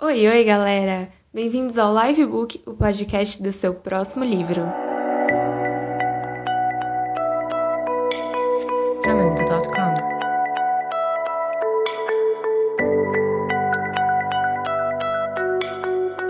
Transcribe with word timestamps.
Oi, 0.00 0.28
oi, 0.28 0.44
galera! 0.44 1.08
Bem-vindos 1.34 1.76
ao 1.76 1.92
Livebook, 1.92 2.62
o 2.64 2.72
podcast 2.72 3.42
do 3.42 3.50
seu 3.50 3.74
próximo 3.74 4.24
livro. 4.24 4.62
Jamendo.com 9.04 9.80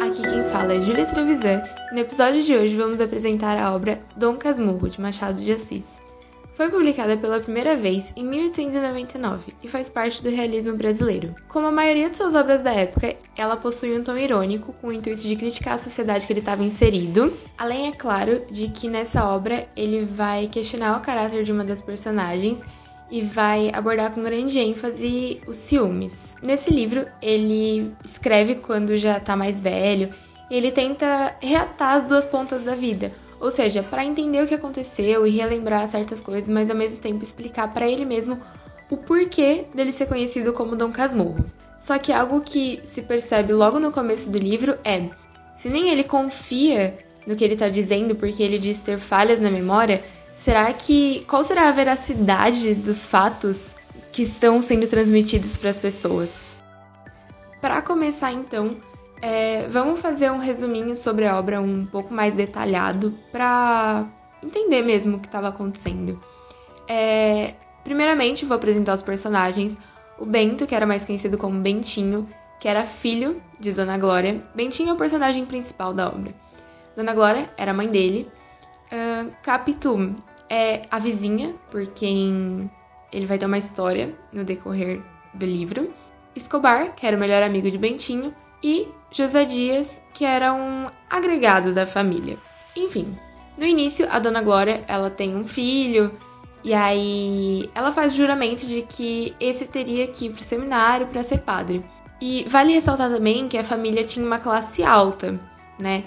Aqui 0.02 0.22
quem 0.22 0.44
fala 0.44 0.72
é 0.72 0.80
Júlia 0.80 1.04
Trevisan 1.04 1.62
e 1.90 1.94
no 1.94 2.00
episódio 2.00 2.42
de 2.42 2.56
hoje 2.56 2.74
vamos 2.74 3.02
apresentar 3.02 3.58
a 3.58 3.74
obra 3.74 4.00
Dom 4.16 4.38
Casmurro, 4.38 4.88
de 4.88 4.98
Machado 4.98 5.42
de 5.42 5.52
Assis. 5.52 5.97
Foi 6.58 6.68
publicada 6.68 7.16
pela 7.16 7.38
primeira 7.38 7.76
vez 7.76 8.12
em 8.16 8.24
1899 8.24 9.52
e 9.62 9.68
faz 9.68 9.88
parte 9.88 10.20
do 10.20 10.28
realismo 10.28 10.76
brasileiro. 10.76 11.32
Como 11.46 11.68
a 11.68 11.70
maioria 11.70 12.10
de 12.10 12.16
suas 12.16 12.34
obras 12.34 12.62
da 12.62 12.72
época, 12.72 13.14
ela 13.36 13.56
possui 13.56 13.96
um 13.96 14.02
tom 14.02 14.16
irônico, 14.16 14.72
com 14.80 14.88
o 14.88 14.92
intuito 14.92 15.22
de 15.22 15.36
criticar 15.36 15.74
a 15.74 15.78
sociedade 15.78 16.26
que 16.26 16.32
ele 16.32 16.40
estava 16.40 16.64
inserido, 16.64 17.32
além, 17.56 17.86
é 17.86 17.92
claro, 17.92 18.42
de 18.50 18.66
que 18.66 18.88
nessa 18.88 19.24
obra 19.24 19.68
ele 19.76 20.04
vai 20.04 20.48
questionar 20.48 20.96
o 20.96 21.00
caráter 21.00 21.44
de 21.44 21.52
uma 21.52 21.62
das 21.62 21.80
personagens 21.80 22.60
e 23.08 23.22
vai 23.22 23.70
abordar 23.72 24.10
com 24.12 24.24
grande 24.24 24.58
ênfase 24.58 25.40
os 25.46 25.54
ciúmes. 25.54 26.34
Nesse 26.42 26.72
livro, 26.72 27.06
ele 27.22 27.94
escreve 28.04 28.56
quando 28.56 28.96
já 28.96 29.18
está 29.18 29.36
mais 29.36 29.60
velho 29.60 30.12
e 30.50 30.56
ele 30.56 30.72
tenta 30.72 31.36
reatar 31.40 31.94
as 31.94 32.08
duas 32.08 32.26
pontas 32.26 32.64
da 32.64 32.74
vida 32.74 33.12
ou 33.40 33.50
seja, 33.50 33.82
para 33.82 34.04
entender 34.04 34.42
o 34.42 34.46
que 34.46 34.54
aconteceu 34.54 35.26
e 35.26 35.30
relembrar 35.30 35.88
certas 35.88 36.20
coisas, 36.20 36.50
mas 36.50 36.70
ao 36.70 36.76
mesmo 36.76 37.00
tempo 37.00 37.22
explicar 37.22 37.72
para 37.72 37.88
ele 37.88 38.04
mesmo 38.04 38.40
o 38.90 38.96
porquê 38.96 39.66
dele 39.74 39.92
ser 39.92 40.06
conhecido 40.06 40.52
como 40.52 40.76
Dom 40.76 40.90
Casmurro. 40.90 41.44
Só 41.76 41.98
que 41.98 42.12
algo 42.12 42.40
que 42.40 42.80
se 42.82 43.02
percebe 43.02 43.52
logo 43.52 43.78
no 43.78 43.92
começo 43.92 44.30
do 44.30 44.38
livro 44.38 44.76
é: 44.82 45.08
se 45.56 45.68
nem 45.68 45.90
ele 45.90 46.04
confia 46.04 46.96
no 47.26 47.36
que 47.36 47.44
ele 47.44 47.54
está 47.54 47.68
dizendo 47.68 48.16
porque 48.16 48.42
ele 48.42 48.58
diz 48.58 48.80
ter 48.80 48.98
falhas 48.98 49.38
na 49.38 49.50
memória, 49.50 50.02
será 50.32 50.72
que 50.72 51.24
qual 51.28 51.44
será 51.44 51.68
a 51.68 51.72
veracidade 51.72 52.74
dos 52.74 53.06
fatos 53.06 53.74
que 54.10 54.22
estão 54.22 54.60
sendo 54.60 54.86
transmitidos 54.86 55.56
para 55.56 55.70
as 55.70 55.78
pessoas? 55.78 56.56
Para 57.60 57.82
começar 57.82 58.32
então, 58.32 58.70
é, 59.20 59.66
vamos 59.68 60.00
fazer 60.00 60.30
um 60.30 60.38
resuminho 60.38 60.94
sobre 60.94 61.26
a 61.26 61.38
obra 61.38 61.60
um 61.60 61.84
pouco 61.86 62.12
mais 62.12 62.34
detalhado 62.34 63.12
para 63.32 64.06
entender 64.42 64.82
mesmo 64.82 65.16
o 65.16 65.20
que 65.20 65.26
estava 65.26 65.48
acontecendo. 65.48 66.22
É, 66.86 67.54
primeiramente, 67.82 68.44
vou 68.44 68.56
apresentar 68.56 68.94
os 68.94 69.02
personagens. 69.02 69.76
O 70.18 70.26
Bento, 70.26 70.66
que 70.66 70.74
era 70.74 70.86
mais 70.86 71.04
conhecido 71.04 71.36
como 71.36 71.60
Bentinho, 71.60 72.28
que 72.60 72.68
era 72.68 72.84
filho 72.84 73.42
de 73.58 73.72
Dona 73.72 73.98
Glória. 73.98 74.42
Bentinho 74.54 74.90
é 74.90 74.92
o 74.92 74.96
personagem 74.96 75.44
principal 75.44 75.92
da 75.92 76.08
obra. 76.08 76.32
Dona 76.96 77.14
Glória 77.14 77.50
era 77.56 77.70
a 77.72 77.74
mãe 77.74 77.88
dele. 77.88 78.28
Uh, 78.86 79.32
Capitu 79.42 80.16
é 80.48 80.82
a 80.90 80.98
vizinha, 80.98 81.54
por 81.70 81.86
quem 81.88 82.70
ele 83.12 83.26
vai 83.26 83.38
ter 83.38 83.46
uma 83.46 83.58
história 83.58 84.14
no 84.32 84.44
decorrer 84.44 85.00
do 85.34 85.44
livro. 85.44 85.92
Escobar, 86.34 86.94
que 86.94 87.06
era 87.06 87.16
o 87.16 87.20
melhor 87.20 87.42
amigo 87.42 87.70
de 87.70 87.78
Bentinho 87.78 88.34
e 88.62 88.88
José 89.10 89.44
Dias, 89.44 90.02
que 90.12 90.24
era 90.24 90.52
um 90.52 90.88
agregado 91.08 91.72
da 91.72 91.86
família. 91.86 92.38
Enfim, 92.76 93.16
no 93.56 93.64
início 93.64 94.06
a 94.10 94.18
Dona 94.18 94.42
Glória, 94.42 94.84
ela 94.86 95.10
tem 95.10 95.36
um 95.36 95.46
filho 95.46 96.12
e 96.64 96.74
aí 96.74 97.70
ela 97.74 97.92
faz 97.92 98.12
o 98.12 98.16
juramento 98.16 98.66
de 98.66 98.82
que 98.82 99.34
esse 99.40 99.64
teria 99.66 100.06
que 100.08 100.26
ir 100.26 100.32
pro 100.32 100.42
seminário 100.42 101.06
para 101.06 101.22
ser 101.22 101.38
padre. 101.38 101.84
E 102.20 102.44
vale 102.48 102.72
ressaltar 102.72 103.10
também 103.10 103.46
que 103.46 103.56
a 103.56 103.64
família 103.64 104.04
tinha 104.04 104.26
uma 104.26 104.38
classe 104.38 104.82
alta, 104.82 105.38
né? 105.78 106.02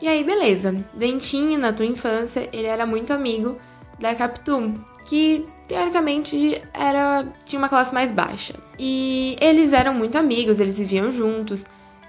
E 0.00 0.08
aí, 0.08 0.24
beleza. 0.24 0.72
Dentinho, 0.94 1.58
na 1.58 1.72
tua 1.72 1.84
infância, 1.84 2.48
ele 2.52 2.66
era 2.66 2.86
muito 2.86 3.12
amigo 3.12 3.58
da 3.98 4.14
Capitu, 4.14 4.72
que 5.06 5.46
teoricamente 5.70 6.60
era 6.74 7.24
tinha 7.44 7.60
uma 7.60 7.68
classe 7.68 7.94
mais 7.94 8.10
baixa. 8.10 8.54
E 8.76 9.36
eles 9.40 9.72
eram 9.72 9.94
muito 9.94 10.18
amigos, 10.18 10.58
eles 10.58 10.76
viviam 10.76 11.12
juntos, 11.12 11.64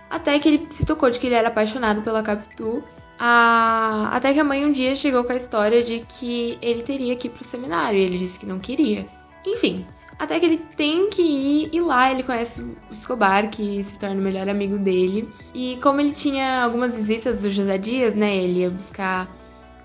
até 0.09 0.39
que 0.39 0.49
ele 0.49 0.67
se 0.71 0.83
tocou 0.83 1.11
de 1.11 1.19
que 1.19 1.27
ele 1.27 1.35
era 1.35 1.49
apaixonado 1.49 2.01
pela 2.01 2.23
Capitu. 2.23 2.83
A... 3.19 4.09
Até 4.11 4.33
que 4.33 4.39
a 4.39 4.43
mãe 4.43 4.65
um 4.65 4.71
dia 4.71 4.95
chegou 4.95 5.23
com 5.23 5.31
a 5.31 5.35
história 5.35 5.83
de 5.83 5.99
que 5.99 6.57
ele 6.59 6.81
teria 6.81 7.15
que 7.15 7.27
ir 7.27 7.29
pro 7.29 7.43
seminário 7.43 7.99
e 7.99 8.03
ele 8.03 8.17
disse 8.17 8.39
que 8.39 8.47
não 8.47 8.57
queria. 8.57 9.05
Enfim, 9.45 9.85
até 10.17 10.39
que 10.39 10.45
ele 10.47 10.57
tem 10.57 11.07
que 11.11 11.21
ir 11.21 11.69
e 11.71 11.79
lá 11.79 12.09
ele 12.09 12.23
conhece 12.23 12.63
o 12.63 12.75
Escobar, 12.91 13.47
que 13.51 13.83
se 13.83 13.95
torna 13.99 14.15
o 14.15 14.23
melhor 14.23 14.49
amigo 14.49 14.79
dele. 14.79 15.29
E 15.53 15.77
como 15.83 16.01
ele 16.01 16.13
tinha 16.13 16.63
algumas 16.63 16.97
visitas 16.97 17.43
do 17.43 17.51
José 17.51 17.77
Dias, 17.77 18.15
né? 18.15 18.35
Ele 18.37 18.61
ia 18.61 18.71
buscar 18.71 19.29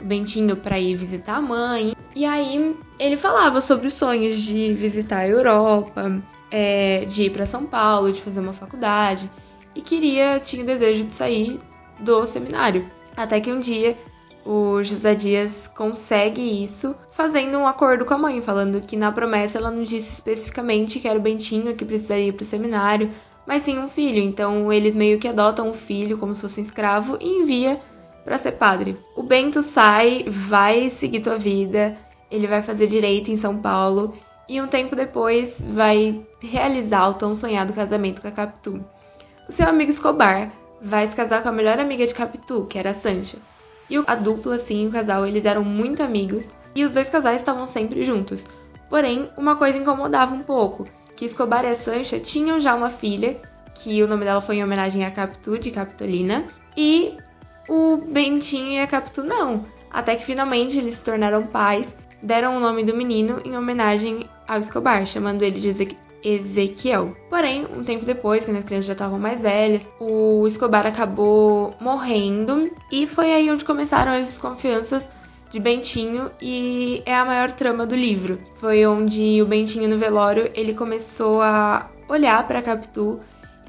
Bentinho 0.00 0.56
para 0.56 0.78
ir 0.78 0.96
visitar 0.96 1.36
a 1.36 1.42
mãe. 1.42 1.94
E 2.14 2.24
aí 2.24 2.76
ele 2.98 3.16
falava 3.16 3.60
sobre 3.60 3.86
os 3.88 3.94
sonhos 3.94 4.36
de 4.38 4.72
visitar 4.74 5.18
a 5.18 5.28
Europa, 5.28 6.22
é, 6.50 7.04
de 7.04 7.24
ir 7.24 7.30
para 7.30 7.46
São 7.46 7.64
Paulo, 7.64 8.12
de 8.12 8.22
fazer 8.22 8.40
uma 8.40 8.52
faculdade 8.52 9.30
e 9.76 9.82
queria, 9.82 10.40
tinha 10.40 10.62
o 10.62 10.66
desejo 10.66 11.04
de 11.04 11.14
sair 11.14 11.60
do 12.00 12.24
seminário. 12.24 12.90
Até 13.14 13.40
que 13.40 13.52
um 13.52 13.60
dia 13.60 13.96
o 14.44 14.82
José 14.82 15.14
Dias 15.14 15.66
consegue 15.68 16.64
isso 16.64 16.94
fazendo 17.10 17.58
um 17.58 17.66
acordo 17.66 18.04
com 18.04 18.14
a 18.14 18.18
mãe, 18.18 18.40
falando 18.40 18.80
que 18.80 18.96
na 18.96 19.12
promessa 19.12 19.58
ela 19.58 19.70
não 19.70 19.82
disse 19.82 20.12
especificamente 20.12 20.98
que 20.98 21.06
era 21.08 21.18
o 21.18 21.22
Bentinho 21.22 21.74
que 21.74 21.84
precisaria 21.84 22.28
ir 22.28 22.32
para 22.32 22.42
o 22.42 22.46
seminário, 22.46 23.10
mas 23.46 23.62
sim 23.62 23.78
um 23.78 23.88
filho. 23.88 24.22
Então 24.22 24.72
eles 24.72 24.94
meio 24.94 25.18
que 25.18 25.28
adotam 25.28 25.68
um 25.68 25.74
filho 25.74 26.16
como 26.16 26.34
se 26.34 26.40
fosse 26.40 26.60
um 26.60 26.62
escravo 26.62 27.18
e 27.20 27.42
envia 27.42 27.80
para 28.26 28.38
ser 28.38 28.52
padre. 28.52 28.98
O 29.14 29.22
Bento 29.22 29.62
sai, 29.62 30.24
vai 30.26 30.90
seguir 30.90 31.20
tua 31.20 31.36
vida, 31.36 31.96
ele 32.28 32.48
vai 32.48 32.60
fazer 32.60 32.88
direito 32.88 33.30
em 33.30 33.36
São 33.36 33.56
Paulo 33.56 34.14
e 34.48 34.60
um 34.60 34.66
tempo 34.66 34.96
depois 34.96 35.64
vai 35.64 36.26
realizar 36.40 37.08
o 37.08 37.14
tão 37.14 37.36
sonhado 37.36 37.72
casamento 37.72 38.20
com 38.20 38.26
a 38.26 38.32
Capitu. 38.32 38.84
O 39.48 39.52
seu 39.52 39.68
amigo 39.68 39.92
Escobar 39.92 40.50
vai 40.82 41.06
se 41.06 41.14
casar 41.14 41.40
com 41.40 41.50
a 41.50 41.52
melhor 41.52 41.78
amiga 41.78 42.04
de 42.04 42.12
Capitu, 42.12 42.66
que 42.68 42.76
era 42.76 42.90
a 42.90 42.94
Sancha. 42.94 43.38
E 43.88 43.96
a 44.04 44.16
dupla, 44.16 44.56
assim, 44.56 44.88
o 44.88 44.90
casal, 44.90 45.24
eles 45.24 45.44
eram 45.44 45.62
muito 45.62 46.02
amigos 46.02 46.50
e 46.74 46.82
os 46.82 46.94
dois 46.94 47.08
casais 47.08 47.36
estavam 47.36 47.64
sempre 47.64 48.02
juntos. 48.02 48.44
Porém, 48.90 49.30
uma 49.36 49.54
coisa 49.54 49.78
incomodava 49.78 50.34
um 50.34 50.42
pouco, 50.42 50.84
que 51.14 51.24
Escobar 51.24 51.64
e 51.64 51.68
a 51.68 51.76
Sancha 51.76 52.18
tinham 52.18 52.58
já 52.58 52.74
uma 52.74 52.90
filha, 52.90 53.40
que 53.72 54.02
o 54.02 54.08
nome 54.08 54.24
dela 54.24 54.40
foi 54.40 54.56
em 54.56 54.64
homenagem 54.64 55.04
a 55.04 55.12
Capitu, 55.12 55.58
de 55.58 55.70
Capitolina, 55.70 56.44
e 56.76 57.16
o 57.68 57.96
Bentinho 57.96 58.72
e 58.72 58.78
a 58.78 58.86
Capitu 58.86 59.22
não. 59.22 59.64
Até 59.90 60.16
que 60.16 60.24
finalmente 60.24 60.78
eles 60.78 60.94
se 60.94 61.04
tornaram 61.04 61.46
pais, 61.46 61.94
deram 62.22 62.56
o 62.56 62.60
nome 62.60 62.84
do 62.84 62.96
menino 62.96 63.40
em 63.44 63.56
homenagem 63.56 64.28
ao 64.46 64.58
Escobar, 64.58 65.06
chamando 65.06 65.42
ele 65.42 65.60
de 65.60 65.96
Ezequiel. 66.22 67.16
Porém, 67.30 67.66
um 67.76 67.82
tempo 67.84 68.04
depois, 68.04 68.44
quando 68.44 68.58
as 68.58 68.64
crianças 68.64 68.86
já 68.86 68.92
estavam 68.92 69.18
mais 69.18 69.42
velhas, 69.42 69.88
o 70.00 70.46
Escobar 70.46 70.86
acabou 70.86 71.74
morrendo 71.80 72.70
e 72.90 73.06
foi 73.06 73.32
aí 73.32 73.50
onde 73.50 73.64
começaram 73.64 74.12
as 74.12 74.26
desconfianças 74.26 75.10
de 75.50 75.60
Bentinho 75.60 76.30
e 76.40 77.02
é 77.06 77.14
a 77.14 77.24
maior 77.24 77.52
trama 77.52 77.86
do 77.86 77.94
livro. 77.94 78.40
Foi 78.56 78.84
onde 78.84 79.40
o 79.40 79.46
Bentinho 79.46 79.88
no 79.88 79.96
velório 79.96 80.50
ele 80.54 80.74
começou 80.74 81.40
a 81.40 81.88
olhar 82.08 82.46
para 82.46 82.62
Capitu 82.62 83.20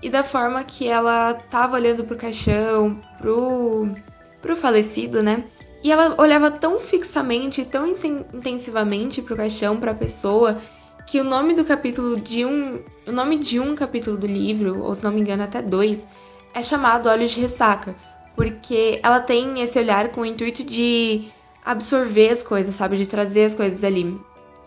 e 0.01 0.09
da 0.09 0.23
forma 0.23 0.63
que 0.63 0.87
ela 0.87 1.31
estava 1.31 1.75
olhando 1.75 2.03
pro 2.03 2.17
caixão, 2.17 2.97
pro 3.17 3.89
pro 4.41 4.55
falecido, 4.55 5.21
né? 5.23 5.43
E 5.83 5.91
ela 5.91 6.15
olhava 6.21 6.49
tão 6.51 6.79
fixamente, 6.79 7.65
tão 7.65 7.85
intensivamente 7.85 9.21
pro 9.21 9.35
caixão, 9.35 9.77
para 9.77 9.91
a 9.91 9.95
pessoa, 9.95 10.59
que 11.05 11.19
o 11.19 11.23
nome 11.23 11.53
do 11.53 11.63
capítulo 11.63 12.19
de 12.19 12.45
um. 12.45 12.79
O 13.07 13.11
nome 13.11 13.37
de 13.37 13.59
um 13.59 13.75
capítulo 13.75 14.17
do 14.17 14.27
livro, 14.27 14.83
ou 14.83 14.93
se 14.93 15.03
não 15.03 15.11
me 15.11 15.21
engano, 15.21 15.43
até 15.43 15.61
dois, 15.61 16.07
é 16.53 16.61
chamado 16.61 17.07
Olhos 17.07 17.31
de 17.31 17.41
Ressaca. 17.41 17.95
Porque 18.35 19.00
ela 19.01 19.19
tem 19.19 19.61
esse 19.61 19.79
olhar 19.79 20.09
com 20.09 20.21
o 20.21 20.25
intuito 20.25 20.63
de 20.63 21.29
absorver 21.65 22.29
as 22.29 22.43
coisas, 22.43 22.75
sabe? 22.75 22.97
De 22.97 23.05
trazer 23.05 23.45
as 23.45 23.55
coisas 23.55 23.83
ali. 23.83 24.19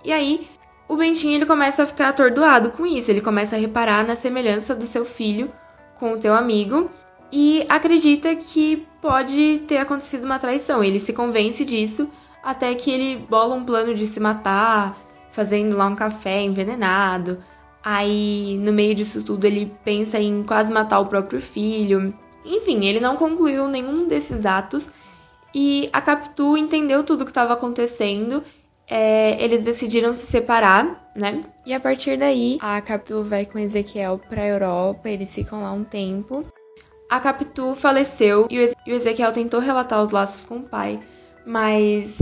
E 0.05 0.13
aí, 0.13 0.49
o 0.91 0.97
Bentinho 0.97 1.37
ele 1.37 1.47
começa 1.47 1.85
a 1.85 1.87
ficar 1.87 2.09
atordoado 2.09 2.73
com 2.73 2.85
isso. 2.85 3.09
Ele 3.13 3.21
começa 3.21 3.55
a 3.55 3.59
reparar 3.59 4.05
na 4.05 4.17
semelhança 4.17 4.75
do 4.75 4.85
seu 4.85 5.05
filho 5.05 5.53
com 6.01 6.15
o 6.15 6.19
teu 6.19 6.35
amigo 6.35 6.91
e 7.31 7.65
acredita 7.69 8.35
que 8.35 8.89
pode 9.01 9.61
ter 9.69 9.77
acontecido 9.77 10.25
uma 10.25 10.41
traição. 10.41 10.83
Ele 10.83 10.99
se 10.99 11.13
convence 11.13 11.65
disso 11.65 12.11
até 12.43 12.75
que 12.75 12.91
ele 12.91 13.25
bola 13.29 13.55
um 13.55 13.65
plano 13.65 13.95
de 13.95 14.05
se 14.05 14.19
matar 14.19 14.99
fazendo 15.31 15.77
lá 15.77 15.87
um 15.87 15.95
café 15.95 16.43
envenenado. 16.43 17.39
Aí, 17.85 18.59
no 18.59 18.73
meio 18.73 18.93
disso 18.93 19.23
tudo, 19.23 19.45
ele 19.45 19.73
pensa 19.85 20.19
em 20.19 20.43
quase 20.43 20.73
matar 20.73 20.99
o 20.99 21.07
próprio 21.07 21.41
filho. 21.41 22.13
Enfim, 22.45 22.85
ele 22.85 22.99
não 22.99 23.15
concluiu 23.15 23.69
nenhum 23.69 24.09
desses 24.09 24.45
atos 24.45 24.91
e 25.55 25.89
a 25.93 26.01
Capitu 26.01 26.57
entendeu 26.57 27.05
tudo 27.05 27.21
o 27.21 27.25
que 27.25 27.31
estava 27.31 27.53
acontecendo. 27.53 28.43
É, 28.93 29.43
eles 29.43 29.63
decidiram 29.63 30.13
se 30.13 30.27
separar, 30.27 31.11
né? 31.15 31.45
E 31.65 31.73
a 31.73 31.79
partir 31.79 32.19
daí, 32.19 32.59
a 32.61 32.81
Capitu 32.81 33.23
vai 33.23 33.47
com 33.47 33.57
Ezequiel 33.57 34.21
para 34.29 34.43
a 34.43 34.47
Europa, 34.49 35.09
eles 35.09 35.33
ficam 35.33 35.63
lá 35.63 35.73
um 35.73 35.85
tempo. 35.85 36.45
a 37.09 37.21
Capitu 37.21 37.77
faleceu 37.77 38.49
e 38.51 38.59
o 38.93 38.95
Ezequiel 38.95 39.33
tentou 39.33 39.61
relatar 39.61 40.03
os 40.03 40.11
laços 40.11 40.45
com 40.45 40.57
o 40.59 40.63
pai, 40.63 41.01
mas 41.47 42.19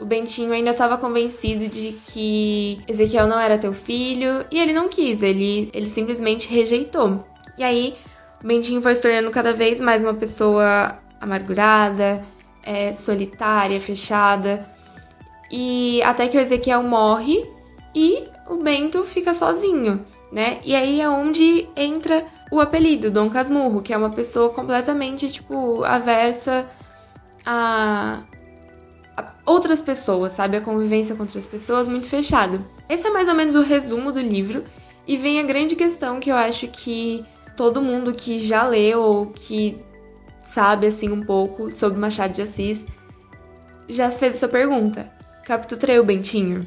o 0.00 0.04
Bentinho 0.04 0.52
ainda 0.52 0.70
estava 0.70 0.98
convencido 0.98 1.68
de 1.68 1.92
que 2.06 2.80
Ezequiel 2.88 3.26
não 3.26 3.38
era 3.38 3.58
teu 3.58 3.72
filho 3.72 4.44
e 4.50 4.60
ele 4.60 4.72
não 4.72 4.88
quis, 4.88 5.22
ele, 5.22 5.70
ele 5.72 5.88
simplesmente 5.88 6.48
rejeitou. 6.48 7.24
E 7.56 7.62
aí, 7.62 7.96
o 8.42 8.46
Bentinho 8.46 8.80
foi 8.82 8.94
se 8.94 9.02
tornando 9.02 9.30
cada 9.30 9.52
vez 9.52 9.80
mais 9.80 10.02
uma 10.02 10.14
pessoa 10.14 10.98
amargurada, 11.20 12.22
é, 12.64 12.92
solitária, 12.92 13.80
fechada. 13.80 14.66
E 15.52 16.02
até 16.02 16.28
que 16.28 16.38
o 16.38 16.40
Ezequiel 16.40 16.82
morre 16.82 17.46
e 17.94 18.26
o 18.48 18.56
Bento 18.56 19.04
fica 19.04 19.34
sozinho, 19.34 20.02
né? 20.32 20.58
E 20.64 20.74
aí 20.74 21.00
é 21.00 21.08
onde 21.08 21.68
entra 21.76 22.24
o 22.50 22.58
apelido, 22.58 23.10
Dom 23.10 23.28
Casmurro, 23.28 23.82
que 23.82 23.92
é 23.92 23.96
uma 23.96 24.10
pessoa 24.10 24.50
completamente, 24.50 25.30
tipo, 25.30 25.84
aversa 25.84 26.66
a, 27.44 28.22
outras 29.44 29.82
pessoas, 29.82 30.32
sabe? 30.32 30.56
A 30.56 30.60
convivência 30.60 31.14
com 31.14 31.22
outras 31.22 31.46
pessoas, 31.46 31.86
muito 31.86 32.08
fechado. 32.08 32.64
Esse 32.88 33.06
é 33.06 33.10
mais 33.10 33.28
ou 33.28 33.34
menos 33.34 33.54
o 33.54 33.62
resumo 33.62 34.10
do 34.10 34.20
livro. 34.20 34.64
E 35.06 35.16
vem 35.16 35.40
a 35.40 35.42
grande 35.42 35.76
questão 35.76 36.20
que 36.20 36.30
eu 36.30 36.36
acho 36.36 36.68
que 36.68 37.24
todo 37.56 37.82
mundo 37.82 38.12
que 38.12 38.38
já 38.38 38.66
leu 38.66 39.02
ou 39.02 39.26
que 39.26 39.82
sabe, 40.38 40.86
assim, 40.86 41.10
um 41.10 41.24
pouco 41.24 41.70
sobre 41.70 41.98
Machado 41.98 42.32
de 42.32 42.42
Assis 42.42 42.84
já 43.88 44.10
se 44.10 44.18
fez 44.18 44.36
essa 44.36 44.48
pergunta. 44.48 45.10
Capturei 45.44 45.98
o 45.98 46.04
Bentinho? 46.04 46.66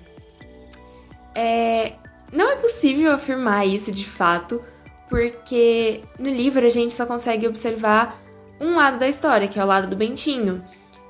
É, 1.33 1.94
não 2.31 2.51
é 2.51 2.56
possível 2.56 3.12
afirmar 3.12 3.68
isso 3.68 3.92
de 3.92 4.06
fato, 4.06 4.62
porque 5.10 6.01
no 6.19 6.30
livro 6.30 6.66
a 6.66 6.69
gente 6.69 6.94
só 6.94 7.06
consegue 7.06 7.48
observar 7.48 8.22
um 8.60 8.75
lado 8.75 9.00
da 9.00 9.07
história, 9.07 9.48
que 9.48 9.60
é 9.60 9.63
o 9.63 9.68
lado 9.68 9.89
do 9.89 9.95
Bentinho. 9.95 10.63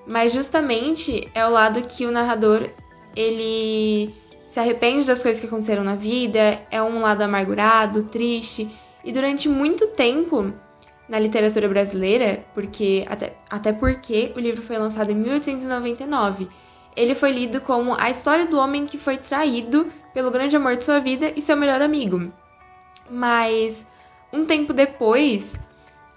Mas 0.08 0.34
justamente 0.34 1.30
é 1.34 1.46
o 1.46 1.50
lado 1.50 1.82
que 1.82 2.06
o 2.06 2.12
narrador 2.12 2.70
ele 3.16 4.14
se 4.48 4.60
arrepende 4.60 5.06
das 5.06 5.22
coisas 5.22 5.42
que 5.42 5.48
aconteceram 5.48 5.84
na 5.84 5.96
vida, 5.96 6.60
é 6.70 6.82
um 6.82 7.02
lado 7.02 7.22
amargurado, 7.22 8.04
triste, 8.04 8.70
e 9.04 9.12
durante 9.12 9.50
muito 9.50 9.88
tempo 9.88 10.54
na 11.08 11.20
literatura 11.20 11.68
brasileira, 11.68 12.44
porque 12.54 13.06
até, 13.08 13.36
até 13.50 13.72
porque 13.72 14.32
o 14.36 14.40
livro 14.40 14.62
foi 14.62 14.78
lançado 14.78 15.12
em 15.12 15.16
1899. 15.16 16.48
Ele 16.96 17.14
foi 17.14 17.32
lido 17.32 17.60
como 17.62 17.96
a 18.00 18.10
história 18.10 18.46
do 18.46 18.58
homem 18.58 18.86
que 18.86 18.98
foi 18.98 19.18
traído 19.18 19.92
pelo 20.14 20.32
grande 20.32 20.56
amor 20.56 20.78
de 20.78 20.86
sua 20.86 21.00
vida 21.00 21.34
e 21.36 21.42
seu 21.42 21.58
melhor 21.58 21.82
amigo. 21.82 22.32
Mas 23.10 23.86
um 24.32 24.46
tempo 24.46 24.74
depois, 24.74 25.60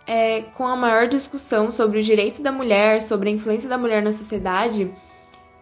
é, 0.06 0.42
com 0.54 0.66
a 0.66 0.76
maior 0.76 1.08
discussão 1.08 1.70
sobre 1.70 1.98
o 1.98 2.02
direito 2.02 2.40
da 2.40 2.52
mulher, 2.52 3.02
sobre 3.02 3.28
a 3.28 3.32
influência 3.32 3.68
da 3.68 3.76
mulher 3.76 4.02
na 4.02 4.12
sociedade, 4.12 4.92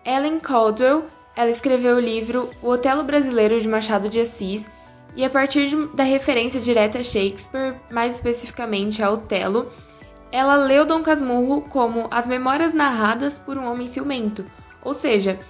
Ellen 0.04 0.38
Caldwell 0.38 1.04
ela 1.36 1.50
escreveu 1.50 1.96
o 1.96 2.00
livro 2.00 2.48
O 2.62 2.70
Otelo 2.70 3.04
Brasileiro 3.04 3.60
de 3.60 3.68
Machado 3.68 4.08
de 4.08 4.20
Assis, 4.20 4.70
e 5.14 5.24
a 5.24 5.30
partir 5.30 5.68
de, 5.68 5.86
da 5.88 6.02
referência 6.02 6.58
direta 6.58 6.98
a 6.98 7.02
Shakespeare, 7.02 7.74
mais 7.90 8.14
especificamente 8.14 9.02
a 9.02 9.10
Otelo, 9.10 9.70
ela 10.32 10.56
leu 10.56 10.86
Dom 10.86 11.02
Casmurro 11.02 11.62
como 11.62 12.08
as 12.10 12.26
memórias 12.26 12.72
narradas 12.72 13.38
por 13.38 13.56
um 13.56 13.70
homem 13.70 13.86
ciumento. 13.86 14.46
Ou 14.86 14.94
seja, 14.94 15.40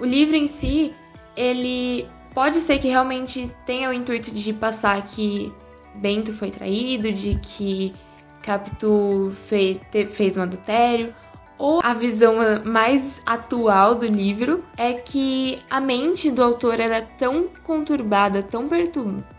o 0.00 0.06
livro 0.06 0.36
em 0.36 0.46
si, 0.46 0.94
ele 1.36 2.08
pode 2.34 2.60
ser 2.60 2.78
que 2.78 2.88
realmente 2.88 3.54
tenha 3.66 3.90
o 3.90 3.92
intuito 3.92 4.30
de 4.30 4.54
passar 4.54 5.02
que 5.04 5.52
Bento 5.96 6.32
foi 6.32 6.50
traído, 6.50 7.12
de 7.12 7.38
que 7.42 7.94
Capitu 8.42 9.36
fez, 9.44 10.38
um 10.38 10.42
adultério, 10.42 11.14
ou 11.58 11.78
a 11.82 11.92
visão 11.92 12.36
mais 12.64 13.20
atual 13.26 13.94
do 13.96 14.06
livro 14.06 14.64
é 14.78 14.94
que 14.94 15.58
a 15.68 15.78
mente 15.78 16.30
do 16.30 16.42
autor 16.42 16.80
era 16.80 17.02
tão 17.18 17.44
conturbada, 17.64 18.42
tão 18.42 18.66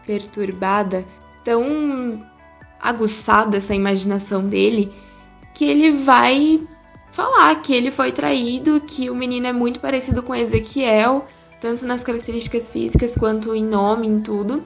perturbada, 0.06 1.04
tão 1.44 2.24
aguçada 2.80 3.58
essa 3.58 3.74
imaginação 3.74 4.48
dele, 4.48 4.94
que 5.56 5.66
ele 5.66 5.94
vai 5.94 6.60
falar 7.18 7.64
que 7.64 7.74
ele 7.74 7.90
foi 7.90 8.12
traído, 8.12 8.80
que 8.80 9.10
o 9.10 9.16
menino 9.16 9.48
é 9.48 9.52
muito 9.52 9.80
parecido 9.80 10.22
com 10.22 10.36
Ezequiel, 10.36 11.26
tanto 11.60 11.84
nas 11.84 12.04
características 12.04 12.70
físicas 12.70 13.16
quanto 13.16 13.56
em 13.56 13.66
nome, 13.66 14.08
em 14.08 14.22
tudo. 14.22 14.64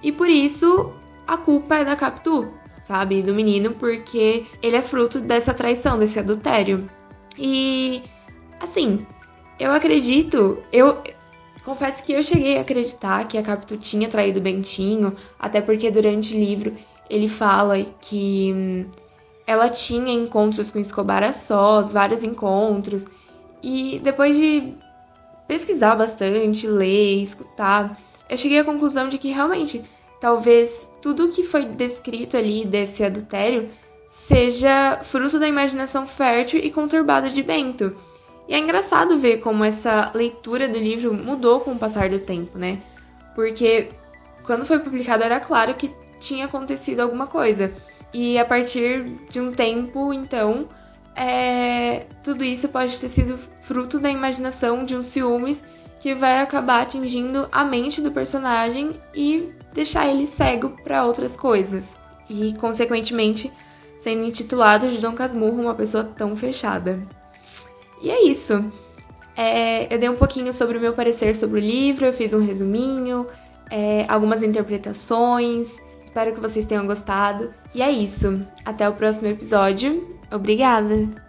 E 0.00 0.12
por 0.12 0.28
isso 0.28 0.94
a 1.26 1.36
culpa 1.36 1.78
é 1.78 1.84
da 1.84 1.96
Capitu, 1.96 2.52
sabe? 2.84 3.20
Do 3.20 3.34
menino, 3.34 3.72
porque 3.72 4.46
ele 4.62 4.76
é 4.76 4.80
fruto 4.80 5.18
dessa 5.18 5.52
traição, 5.52 5.98
desse 5.98 6.20
adultério. 6.20 6.88
E, 7.36 8.00
assim, 8.60 9.04
eu 9.58 9.72
acredito, 9.72 10.62
eu 10.72 11.02
confesso 11.64 12.04
que 12.04 12.12
eu 12.12 12.22
cheguei 12.22 12.58
a 12.58 12.60
acreditar 12.60 13.26
que 13.26 13.36
a 13.36 13.42
Capitu 13.42 13.76
tinha 13.76 14.08
traído 14.08 14.40
Bentinho, 14.40 15.16
até 15.36 15.60
porque 15.60 15.90
durante 15.90 16.32
o 16.32 16.38
livro 16.38 16.76
ele 17.10 17.26
fala 17.26 17.84
que 18.00 18.52
hum, 18.54 18.84
ela 19.48 19.70
tinha 19.70 20.12
encontros 20.12 20.70
com 20.70 20.78
Escobar 20.78 21.24
a 21.24 21.32
sós, 21.32 21.90
vários 21.90 22.22
encontros, 22.22 23.06
e 23.62 23.98
depois 24.02 24.36
de 24.36 24.74
pesquisar 25.48 25.96
bastante, 25.96 26.66
ler, 26.66 27.22
escutar, 27.22 27.98
eu 28.28 28.36
cheguei 28.36 28.58
à 28.58 28.64
conclusão 28.64 29.08
de 29.08 29.16
que 29.16 29.30
realmente 29.30 29.82
talvez 30.20 30.92
tudo 31.00 31.30
que 31.30 31.42
foi 31.44 31.64
descrito 31.64 32.36
ali 32.36 32.66
desse 32.66 33.02
adultério 33.02 33.70
seja 34.06 34.98
fruto 35.02 35.38
da 35.38 35.48
imaginação 35.48 36.06
fértil 36.06 36.60
e 36.62 36.70
conturbada 36.70 37.30
de 37.30 37.42
Bento. 37.42 37.96
E 38.46 38.52
é 38.52 38.58
engraçado 38.58 39.16
ver 39.16 39.38
como 39.38 39.64
essa 39.64 40.12
leitura 40.14 40.68
do 40.68 40.78
livro 40.78 41.14
mudou 41.14 41.60
com 41.60 41.72
o 41.72 41.78
passar 41.78 42.10
do 42.10 42.18
tempo, 42.18 42.58
né? 42.58 42.82
Porque 43.34 43.88
quando 44.44 44.66
foi 44.66 44.78
publicado 44.78 45.24
era 45.24 45.40
claro 45.40 45.72
que 45.72 45.90
tinha 46.20 46.44
acontecido 46.44 47.00
alguma 47.00 47.26
coisa. 47.26 47.74
E 48.12 48.38
a 48.38 48.44
partir 48.44 49.04
de 49.28 49.40
um 49.40 49.52
tempo, 49.52 50.12
então, 50.12 50.68
é... 51.14 52.06
tudo 52.22 52.44
isso 52.44 52.68
pode 52.68 52.98
ter 52.98 53.08
sido 53.08 53.38
fruto 53.62 53.98
da 53.98 54.10
imaginação 54.10 54.84
de 54.84 54.96
um 54.96 55.02
ciúmes 55.02 55.62
que 56.00 56.14
vai 56.14 56.40
acabar 56.40 56.82
atingindo 56.82 57.48
a 57.50 57.64
mente 57.64 58.00
do 58.00 58.10
personagem 58.10 58.90
e 59.14 59.52
deixar 59.72 60.08
ele 60.08 60.26
cego 60.26 60.70
para 60.82 61.04
outras 61.04 61.36
coisas. 61.36 61.96
E, 62.30 62.54
consequentemente, 62.54 63.52
sendo 63.98 64.24
intitulado 64.24 64.88
de 64.88 64.98
Dom 64.98 65.14
Casmurro 65.14 65.60
uma 65.60 65.74
pessoa 65.74 66.04
tão 66.04 66.36
fechada. 66.36 67.00
E 68.00 68.10
é 68.10 68.24
isso. 68.24 68.70
É, 69.36 69.92
eu 69.92 69.98
dei 69.98 70.08
um 70.08 70.16
pouquinho 70.16 70.52
sobre 70.52 70.78
o 70.78 70.80
meu 70.80 70.92
parecer 70.92 71.34
sobre 71.34 71.60
o 71.60 71.62
livro, 71.62 72.06
eu 72.06 72.12
fiz 72.12 72.32
um 72.32 72.44
resuminho, 72.44 73.26
é, 73.70 74.04
algumas 74.08 74.42
interpretações. 74.42 75.76
Espero 76.08 76.32
que 76.32 76.40
vocês 76.40 76.64
tenham 76.64 76.86
gostado. 76.86 77.52
E 77.74 77.82
é 77.82 77.90
isso. 77.90 78.42
Até 78.64 78.88
o 78.88 78.94
próximo 78.94 79.28
episódio. 79.28 80.18
Obrigada! 80.32 81.27